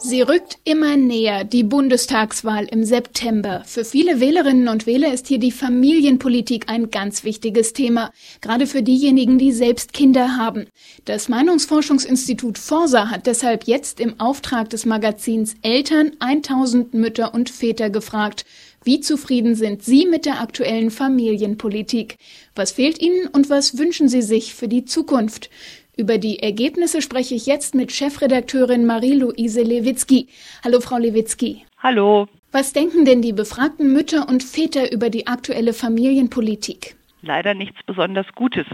[0.00, 3.64] Sie rückt immer näher, die Bundestagswahl im September.
[3.66, 8.84] Für viele Wählerinnen und Wähler ist hier die Familienpolitik ein ganz wichtiges Thema, gerade für
[8.84, 10.66] diejenigen, die selbst Kinder haben.
[11.04, 17.90] Das Meinungsforschungsinstitut Forsa hat deshalb jetzt im Auftrag des Magazins Eltern 1000 Mütter und Väter
[17.90, 18.44] gefragt.
[18.84, 22.18] Wie zufrieden sind Sie mit der aktuellen Familienpolitik?
[22.54, 25.50] Was fehlt Ihnen und was wünschen Sie sich für die Zukunft?
[25.98, 30.28] Über die Ergebnisse spreche ich jetzt mit Chefredakteurin Marie-Louise Lewitzki.
[30.62, 31.64] Hallo, Frau Lewitzki.
[31.82, 32.28] Hallo.
[32.52, 36.94] Was denken denn die befragten Mütter und Väter über die aktuelle Familienpolitik?
[37.22, 38.64] Leider nichts besonders Gutes.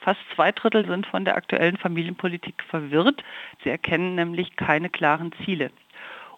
[0.00, 3.22] Fast zwei Drittel sind von der aktuellen Familienpolitik verwirrt.
[3.62, 5.70] Sie erkennen nämlich keine klaren Ziele.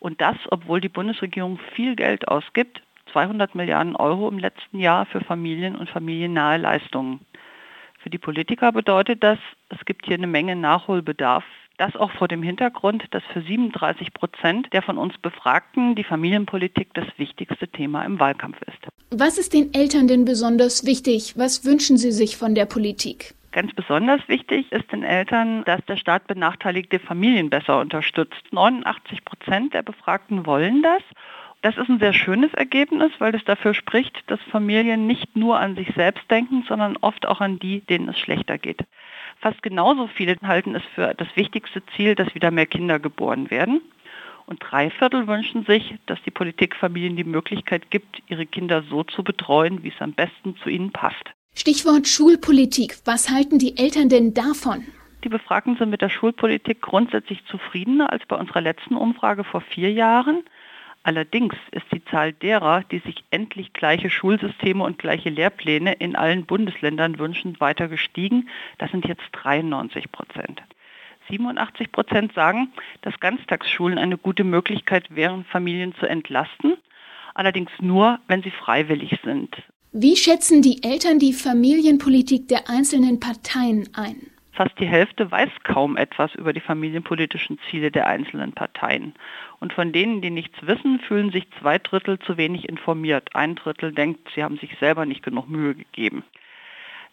[0.00, 5.20] Und das, obwohl die Bundesregierung viel Geld ausgibt, 200 Milliarden Euro im letzten Jahr für
[5.20, 7.20] Familien und familiennahe Leistungen.
[8.04, 9.38] Für die Politiker bedeutet das,
[9.70, 11.42] es gibt hier eine Menge Nachholbedarf.
[11.78, 16.92] Das auch vor dem Hintergrund, dass für 37 Prozent der von uns Befragten die Familienpolitik
[16.92, 18.76] das wichtigste Thema im Wahlkampf ist.
[19.10, 21.32] Was ist den Eltern denn besonders wichtig?
[21.38, 23.34] Was wünschen sie sich von der Politik?
[23.52, 28.42] Ganz besonders wichtig ist den Eltern, dass der Staat benachteiligte Familien besser unterstützt.
[28.50, 31.00] 89 Prozent der Befragten wollen das
[31.64, 35.76] das ist ein sehr schönes Ergebnis, weil es dafür spricht, dass Familien nicht nur an
[35.76, 38.84] sich selbst denken, sondern oft auch an die, denen es schlechter geht.
[39.40, 43.80] Fast genauso viele halten es für das wichtigste Ziel, dass wieder mehr Kinder geboren werden.
[44.44, 49.02] Und drei Viertel wünschen sich, dass die Politik Familien die Möglichkeit gibt, ihre Kinder so
[49.02, 51.24] zu betreuen, wie es am besten zu ihnen passt.
[51.54, 52.98] Stichwort Schulpolitik.
[53.06, 54.84] Was halten die Eltern denn davon?
[55.24, 59.90] Die Befragten sind mit der Schulpolitik grundsätzlich zufriedener als bei unserer letzten Umfrage vor vier
[59.90, 60.44] Jahren.
[61.04, 66.46] Allerdings ist die Zahl derer, die sich endlich gleiche Schulsysteme und gleiche Lehrpläne in allen
[66.46, 68.48] Bundesländern wünschen, weiter gestiegen.
[68.78, 70.62] Das sind jetzt 93 Prozent.
[71.28, 72.72] 87 Prozent sagen,
[73.02, 76.74] dass Ganztagsschulen eine gute Möglichkeit wären, Familien zu entlasten.
[77.34, 79.54] Allerdings nur, wenn sie freiwillig sind.
[79.92, 84.30] Wie schätzen die Eltern die Familienpolitik der einzelnen Parteien ein?
[84.54, 89.14] Fast die Hälfte weiß kaum etwas über die familienpolitischen Ziele der einzelnen Parteien.
[89.58, 93.34] Und von denen, die nichts wissen, fühlen sich zwei Drittel zu wenig informiert.
[93.34, 96.22] Ein Drittel denkt, sie haben sich selber nicht genug Mühe gegeben.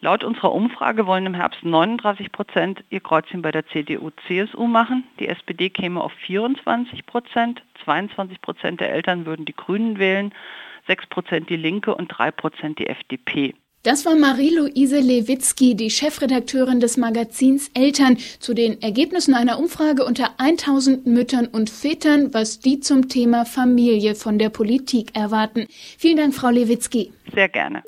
[0.00, 5.04] Laut unserer Umfrage wollen im Herbst 39 Prozent ihr Kreuzchen bei der CDU-CSU machen.
[5.18, 7.62] Die SPD käme auf 24 Prozent.
[7.84, 10.32] 22 Prozent der Eltern würden die Grünen wählen,
[10.86, 13.54] 6 Prozent die Linke und 3 Prozent die FDP.
[13.84, 20.38] Das war Marie-Louise Lewitzki, die Chefredakteurin des Magazins Eltern, zu den Ergebnissen einer Umfrage unter
[20.38, 25.66] 1000 Müttern und Vätern, was die zum Thema Familie von der Politik erwarten.
[25.98, 27.12] Vielen Dank, Frau Lewitzki.
[27.34, 27.82] Sehr gerne.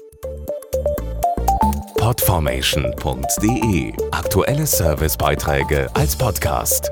[1.97, 6.91] Podformation.de Aktuelle Servicebeiträge als Podcast.